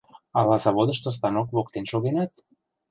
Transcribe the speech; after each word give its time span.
Ала 0.39 0.55
заводышто 0.63 1.09
станок 1.17 1.47
воктен 1.55 1.85
шогенат? 1.91 2.31